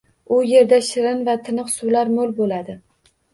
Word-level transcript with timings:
U 0.35 0.37
yerda 0.51 0.79
shirin 0.87 1.21
va 1.27 1.35
tiniq 1.49 1.69
suvlar 1.75 2.11
mo‘l 2.15 2.35
bo‘ladi 2.41 2.79